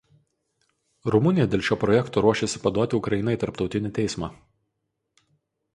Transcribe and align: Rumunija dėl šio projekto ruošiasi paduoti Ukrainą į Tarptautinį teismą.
Rumunija 1.15 1.45
dėl 1.51 1.63
šio 1.67 1.77
projekto 1.83 2.23
ruošiasi 2.27 2.63
paduoti 2.65 2.99
Ukrainą 3.01 3.37
į 3.37 3.41
Tarptautinį 3.45 3.93
teismą. 4.01 4.33